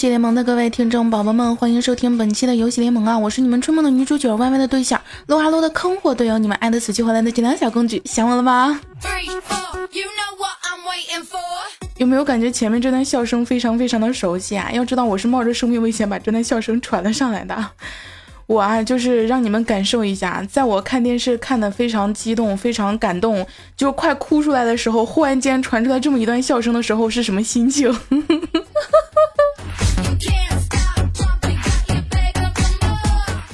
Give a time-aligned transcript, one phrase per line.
[0.00, 3.18] 游戏联盟的各位听众宝宝们，欢迎收听本期的游戏联盟啊！
[3.18, 8.80] 我是你们春梦的女主角歪歪的对象，撸啊撸的坑货队友，你们爱的死去活来的锦良小公举，想我了吗？
[11.98, 14.70] 有没有感觉前面这段笑声非常非常的熟悉啊？
[14.72, 17.54] 要知道我是冒着生命危险把这段笑声传了上来的。
[18.46, 27.94] 我啊，就是让你们感受一下，在我看电视看的非常激动、非常感动，就快哭出来的时候，忽然间传出来这么一段笑声的时候是什么心情？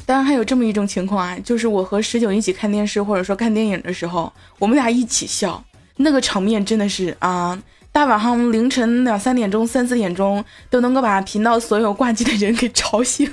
[0.05, 5.63] 当然还有这么一种情况啊，就是我和十九一起看电视或者说看电影的时候，我们俩一起笑，
[5.97, 7.59] 那个场面真的是啊。
[7.91, 13.27] 大晚上凌晨两三点钟、三四点钟都能够把频道所有挂机的人给吵醒。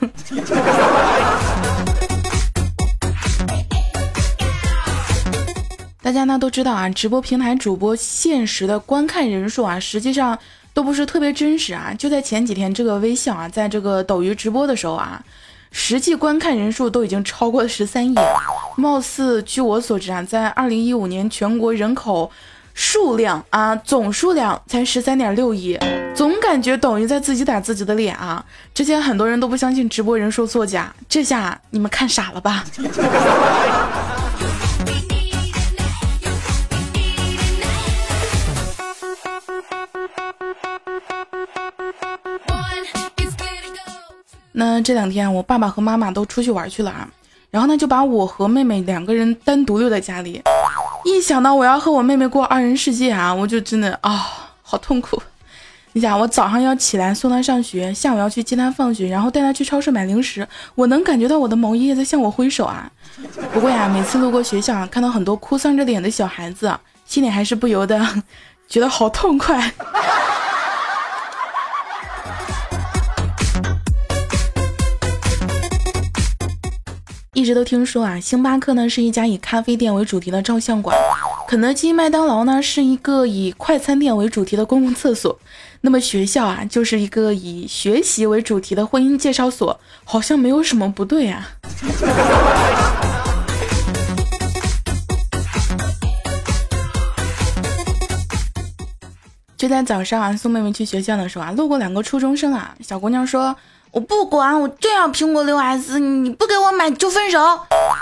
[6.02, 10.39] 大家呢都知道啊，直播平台主播现实的观看人数啊，实际上
[10.73, 11.93] 都不是特别真实啊。
[11.97, 15.21] 就在前几天，这个微笑啊，在这个抖音直播的时候啊，
[15.71, 18.15] 实际观看人数都已经超过了十三亿。
[18.75, 22.31] 貌似据我所知啊，在二零一五年全国人口。
[22.75, 25.77] 数量啊，总数量才十三点六亿，
[26.15, 28.43] 总感觉抖音在自己打自己的脸啊！
[28.73, 32.63] 之前很多人都不相信直播人数作假，这下你们看傻了吧？
[44.53, 47.07] 那这两天我爸爸和妈妈都出去玩去了啊，
[47.51, 50.41] 然后呢就把我和妹妹两个人单独留在家里。
[51.05, 54.25] 一想到我要和我妹妹过二人世界啊，我就真的啊，
[54.61, 55.21] 好痛苦。
[55.95, 62.89] 你想，我早上要起来送她上学，下午要去接她放学，然后带她去超市买零食，我能感觉到我的毛爷爷在向我挥手啊。
[63.53, 66.75] 不过呀，每次路过学校啊，看到很多哭丧着脸的小孩子，
[67.05, 68.03] 心里还是不由得
[68.67, 69.71] 觉得好痛快。
[77.43, 80.98] 一直都听说啊，星巴克呢是一家以咖啡店为主题的照相馆，
[81.45, 85.37] 肯德基、麦当劳呢是一个以快餐店为主题的公共厕所，
[85.81, 91.49] 那么学校啊就是一个以学习为主题的婚姻介绍所，好像没有什么不对啊。
[99.58, 103.54] 就在早上啊，送妹妹去学校的时候啊，路过两个初中生啊，小姑娘说。
[103.93, 107.39] 我不管，我就要苹果六 S，你不给我买就分手。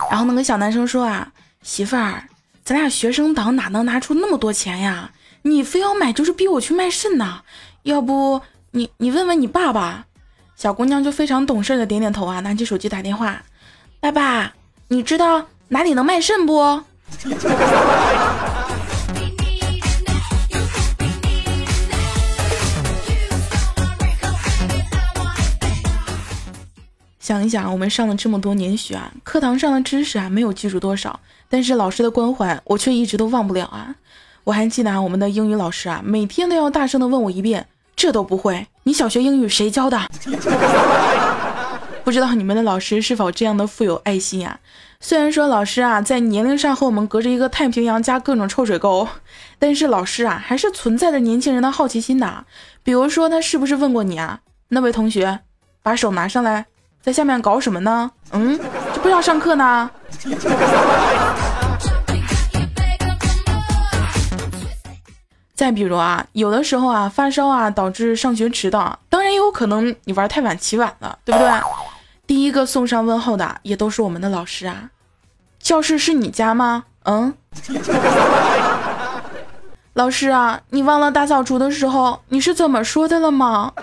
[0.10, 1.28] 然后那个小男生说啊，
[1.62, 2.24] 媳妇儿，
[2.64, 5.12] 咱俩学生党哪能拿出那么多钱呀？
[5.42, 7.42] 你非要买就是逼我去卖肾呐？
[7.84, 8.42] 要不
[8.72, 10.06] 你你问问你爸爸。
[10.56, 13.42] 小姑娘就非常懂事的点点头啊，拿起手机打电话，
[14.00, 14.54] 爸爸，
[14.88, 16.84] 你知道哪里能卖肾不？
[27.32, 33.96] 想一想，我们上了这么多年学啊，课堂上的知识啊没有记住多少，但是老师的关怀我却一直都忘不了啊。
[34.44, 37.66] 我还记得啊，我们的英语老师啊，每天都要大声的问我一遍，
[37.96, 39.98] 这都不会，你小学英语谁教的？
[42.04, 44.60] 不知道你们的老师是否这样的富有爱心啊？
[45.00, 49.08] 虽然说老师啊在年龄上和我们隔着一个太平洋加各种臭水沟，
[49.58, 52.44] 但是老师啊还是存在着年轻人的好奇心的。
[52.84, 54.42] 比如说他是不是问过你啊？
[54.68, 55.40] 那位同学，
[55.82, 56.66] 把手拿上来。
[57.02, 58.12] 在下面搞什么呢？
[58.32, 58.60] 嗯，
[58.94, 59.90] 这不要上课呢。
[65.56, 71.50] 再比如啊，有的时候啊发烧啊导致上学迟到，当然也有可能你玩太晚起晚了，对不对？
[72.28, 74.90] 第一个送上问候的也都是我们的老师啊。
[75.60, 76.84] 教室是你家吗？
[77.04, 77.34] 嗯。
[79.94, 83.74] 老师啊，你忘了大扫除的时候你是怎么说的了吗？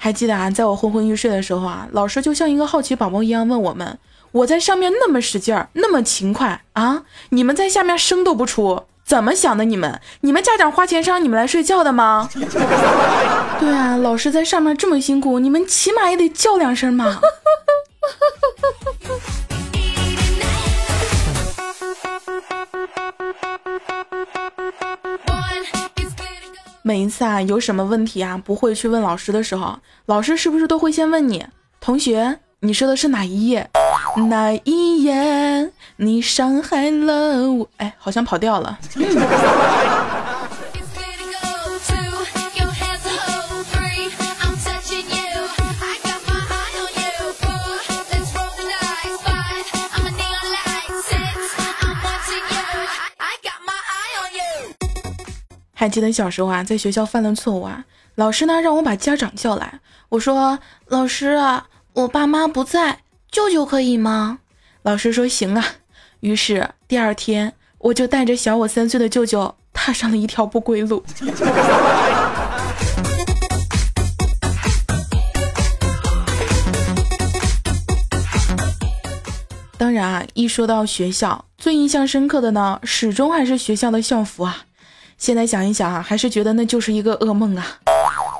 [0.00, 3.98] 还记得啊，在我昏昏欲睡的时候啊，老师就像一个好奇宝宝一样问我们
[4.30, 9.64] ：“我在上面那么使劲儿，那么勤快啊，你们在下面声都不出，怎么想的？
[9.64, 12.30] 你们，你们家长花钱让你们来睡觉的吗？”
[13.58, 17.20] 对啊，老师在上面这么辛苦，你们起码也得叫两声嘛。
[26.88, 31.44] 每一次啊，有什么问题啊，不会去问老师的时候，老师是不是都会先问你，
[31.82, 33.68] 同学，你说的是哪一页？
[34.30, 35.70] 哪一页？
[35.96, 37.68] 你伤害了我？
[37.76, 38.78] 哎，好像跑调了。
[55.80, 57.84] 还记得小时候啊，在学校犯了错误啊，
[58.16, 59.78] 老师呢让我把家长叫来，
[60.08, 60.58] 我说
[60.88, 64.40] 老师啊，我爸妈不在，舅舅可以吗？
[64.82, 65.64] 老师说行啊。
[66.18, 71.04] 于是第二天，我就带着小我三岁的舅舅踏上了一条不归路。
[79.76, 84.64] 当然啊，一说到学校，最印象深刻的呢，始终还是学校的校服啊。
[85.18, 87.66] 现在想一想啊，还是觉得那就是一个噩梦啊。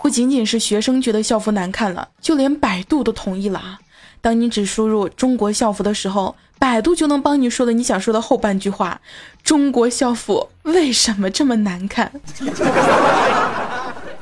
[0.01, 3.79] 不仅仅是学生觉得校服难看了，就连百度都同意了啊。
[4.21, 9.01] 当你只输入“中国校服”的时候，百度就能帮你说的你想说的后半句话：
[9.43, 12.11] 中国校服为什么这么难看？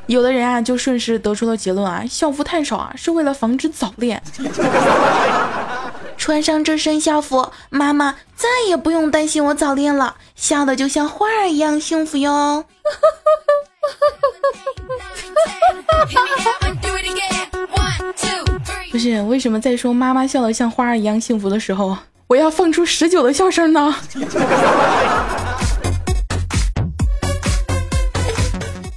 [0.06, 4.20] 有的人啊，就顺势得出了结论啊，校服太少啊，是为了防止早恋。
[6.16, 12.64] 穿上这身校服，妈妈再也不用担心我早恋了，笑的就像花儿一样幸福哟。
[18.90, 21.96] 不是，为什么在说妈妈笑的像花儿一样幸福的时候，
[22.26, 23.94] 我要放出十九的笑声呢？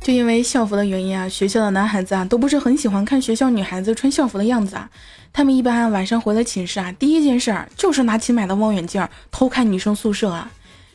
[0.10, 4.90] 就因为校服的原因啊，学校的男孩子啊都不是很喜欢看学校女孩子穿校服的样子啊。
[5.32, 10.50] 他们一般晚上回了寝室啊，第一件事儿就是拿起买的望远镜偷看女生宿舍啊。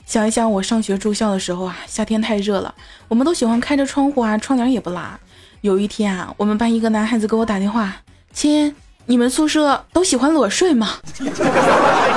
[0.04, 2.74] 想一想我上学住校的时候啊，夏天太热了，
[3.06, 5.16] 我们都喜欢开着窗户啊，窗帘也不拉。
[5.60, 7.94] 有一天啊，我们班一个男孩子给我打电话
[8.34, 8.74] ：“亲，
[9.06, 10.98] 你们宿舍都喜欢裸睡吗？”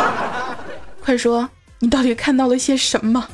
[1.06, 1.48] 快说，
[1.78, 3.28] 你到底看到了些什么？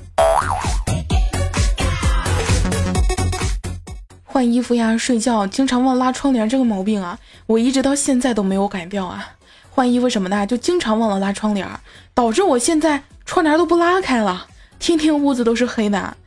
[4.34, 9.30] 换衣服呀，睡觉经常忘拉窗帘这个毛病啊，我一直到现在都没有改掉啊。
[9.70, 11.70] 换衣服什么的就经常忘了拉窗帘，
[12.16, 14.48] 导致我现在窗帘都不拉开了，
[14.80, 16.18] 天天屋子都是黑的。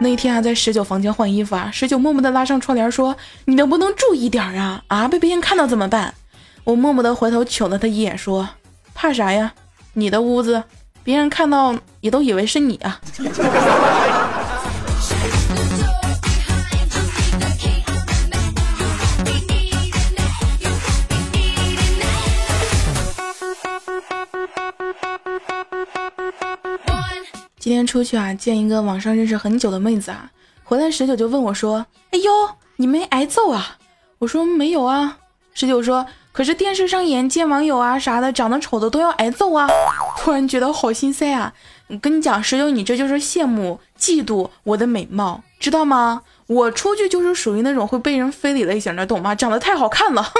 [0.00, 3.16] 那天啊，在十九房间换衣服啊，十九默默的拉上窗帘说
[3.46, 4.82] ：“你能不能注意点啊？
[4.88, 6.12] 啊，被别人看到怎么办？”
[6.64, 8.46] 我默默的回头瞅了他一眼说
[8.92, 9.54] ：“怕啥呀？
[9.94, 10.62] 你的屋子，
[11.02, 13.00] 别人看到也都以为是你啊。”
[27.74, 30.30] 今天出去啊，见一个网上认识很久的妹子啊，
[30.62, 32.30] 回来十九就问我说：“哎呦，
[32.76, 33.78] 你没挨揍啊？”
[34.20, 35.18] 我说：“没有啊。”
[35.54, 39.66] 十九说：“可是电视上演见网友啊啥的，长得丑的都要挨揍啊。”
[40.22, 41.52] 突然觉得好心塞啊！
[41.88, 46.22] 我跟你讲，十九，你这就是羡慕、嫉妒我的美貌，知道吗？
[46.46, 49.34] 我出去就是属于那种会被人非礼类型的，懂吗？
[49.34, 50.32] 长得太好看了，哼。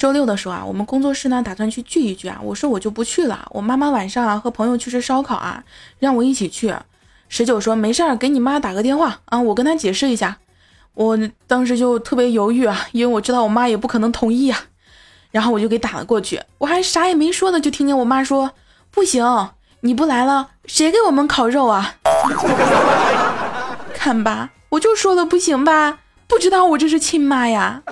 [0.00, 2.40] 周六的时候啊，我们工作室呢打算去聚一聚啊。
[2.42, 5.62] 我说我就不去了，我妈妈晚上啊和朋友去吃烧烤啊，
[5.98, 6.74] 让我一起去。
[7.28, 10.38] 十九说没事儿，给你妈打个电话啊，我跟她解释一下。
[10.94, 14.58] 我当时就特别犹豫啊，因为我知道我妈也不可能同意啊。
[15.32, 18.52] 然后我就给打了过去，我还啥也没说呢，就听见我妈说
[18.90, 21.96] 不行，你不来了，谁给我们烤肉啊？
[23.92, 27.82] 看吧，我就说了不行吧，不知道我这是亲妈呀。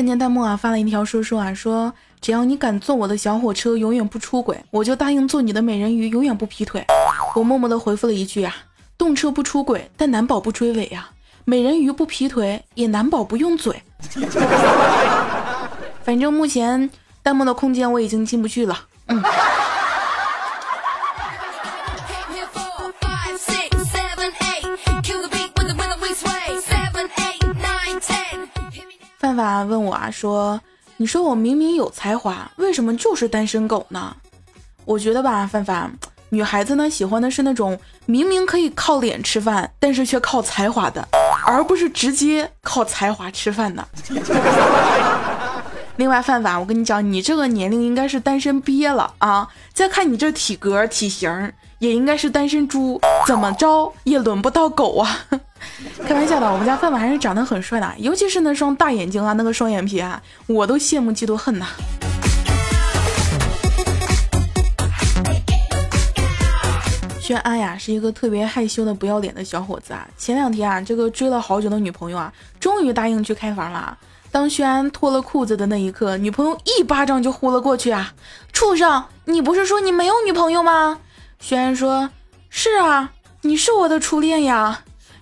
[0.00, 1.92] 看见弹幕啊，发了一条说说啊，说
[2.22, 6.82] 只要你敢坐我的小火车，永远不出轨，我就答应做你的美人鱼，永远不劈腿。
[7.34, 8.56] 我默默的回复了一句啊，
[8.96, 11.02] 动车不出轨，但难保不追尾呀；
[11.44, 13.82] 美人鱼不劈腿，也难保不用嘴。
[16.02, 16.88] 反正目前
[17.22, 18.78] 弹幕的空间我已经进不去了，
[19.08, 19.22] 嗯。
[29.40, 30.60] 范范问我啊，说
[30.98, 34.14] ：“你说我明明有才华，为什么就是单身狗呢？”
[34.84, 35.90] 我觉得吧，范范，
[36.28, 41.08] 女孩子呢喜欢的是那种明明可以靠脸吃饭，但是却靠才华的，
[41.46, 43.88] 而不是直接靠才华吃饭的。
[45.96, 49.48] 另外，范范，我跟你讲，你这个年龄应该是单身憋了啊！
[49.72, 55.24] 再看你这体格体型，也应该是单身猪，怎么着也轮不到狗啊！
[56.06, 61.66] 开玩笑的，我们家范范还是长得很帅的，尤其是那双大眼睛啊，那个双眼皮啊，我都羡慕嫉妒恨呐。
[67.20, 70.08] 轩安呀，是一个特别害羞的不要脸的小伙子啊。
[70.18, 73.96] 前两天啊，这个追了好久的女朋友啊，终于答应去开房了。
[74.32, 78.12] 当轩安脱了裤子的那一刻，女朋友一巴掌就呼了过去啊！
[78.52, 80.98] 畜生，你不是说你没有女朋友吗？
[81.38, 82.10] 轩安说
[82.50, 83.12] ：“是啊，
[83.42, 84.80] 你是我的初恋呀。”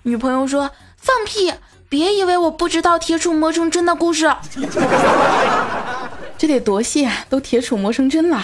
[0.08, 1.52] 女朋友说：“放屁！
[1.90, 4.26] 别以为我不知道铁杵磨成针的故事。
[6.38, 8.42] 这得多谢，都铁杵磨成针了。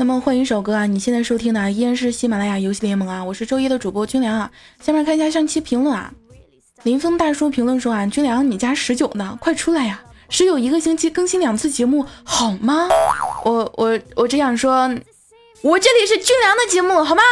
[0.00, 0.86] 那么换一首歌啊！
[0.86, 3.24] 你现在收听的依然是喜马拉雅游戏联盟啊！
[3.24, 4.48] 我是周一的主播军良啊！
[4.80, 6.12] 下面看一下上期评论啊！
[6.84, 9.36] 林峰大叔评论说啊，军良你家十九呢？
[9.40, 10.00] 快出来呀！
[10.28, 12.88] 十九一个星期更新两次节目好吗？
[13.44, 14.88] 我我我只想说，
[15.62, 17.22] 我这里是军良的节目好吗？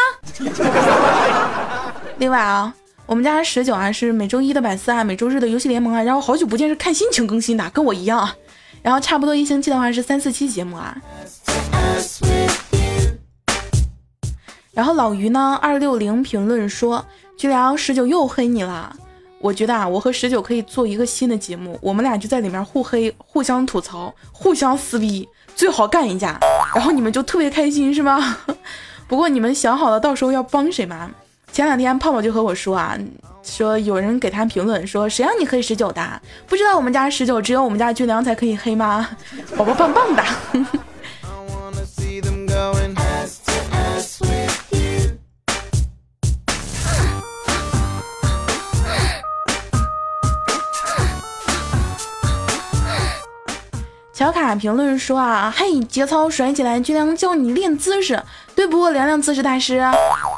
[2.19, 2.75] 另外啊，
[3.07, 8.35] 我们家十九啊是每周一的百思啊，每周日的游戏联盟啊，然后好久不见是看心情更新的，跟我一样啊。
[8.83, 10.97] 然后差不多一星期的话是三四期节目啊。
[14.76, 15.59] 然后老于呢？
[15.62, 17.02] 二六零评论说
[17.35, 18.95] ：“居良十九又黑你了。”
[19.40, 26.38] 我觉得啊，我和十九可以做一个新的节目，我们俩就在里面互黑、互相吐槽、互相撕逼，最好干一架，
[26.75, 28.37] 然后你们就特别开心，是吗？
[29.09, 31.11] 不过你们想好了到时候要帮谁吗？
[31.50, 32.99] 前两天泡泡就和我说啊，
[33.42, 36.21] 说有人给他评论说：“谁让你黑十九的？
[36.47, 39.09] 不知道我们家十九只有我们家军良才可以黑吗？”
[39.56, 40.23] 宝宝棒棒的。
[54.17, 58.19] 小卡评论说啊，嘿，节操甩起来，军良教你练姿势，
[58.55, 58.89] 对不？
[58.89, 59.79] 凉凉姿势大师，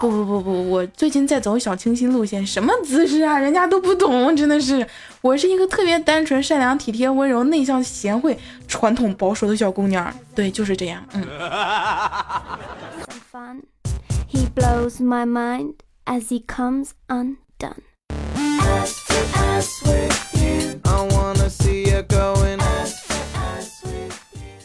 [0.00, 3.38] 不不不不，我最近在走小清新路线，什么姿势啊？
[3.38, 4.84] 人家都不懂，真的是，
[5.20, 11.24] 我是一个特别单纯、善良、体贴、温柔、内向、贤惠、传统保守的小姑娘，对，就是这样，嗯。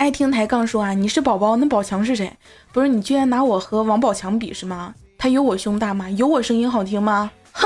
[0.04, 2.30] 爱听抬杠说啊，你是宝宝，那宝强是谁？
[2.74, 4.94] 不是你居然拿我和王宝强比是吗？
[5.18, 6.10] 他有我胸大吗？
[6.10, 7.32] 有我声音好听吗？
[7.54, 7.66] 哼！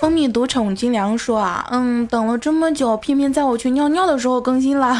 [0.00, 4.96] 蜂蜜独宠金良说啊，嗯，等了这么久，偏偏在我去尿尿的时候更新了。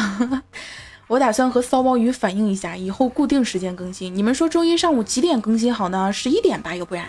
[1.11, 4.15] 我打算和骚包鱼反映一下，以后固定时间更新。
[4.15, 6.09] 你们说周一上午几点更新好呢？
[6.13, 7.05] 十一点吧，要不然。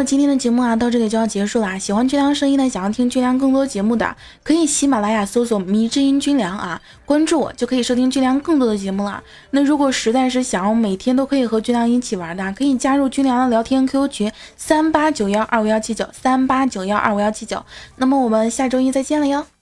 [0.00, 1.78] 么今天的节目啊，到这里就要结束了。
[1.78, 9.22] 喜欢军良声音的，想要听军良更多节目的，可以喜马拉雅搜索“迷之音军良”啊，关注我就可以收听军良更多的节目了。
[9.50, 17.62] 那如果实在是想要每天都可以和军良一起玩的，可以加入军良的聊天 QQ 群三八九幺二五幺七九三八九幺二五幺七九。
[17.96, 19.59] 那么我们下周一再见了哟。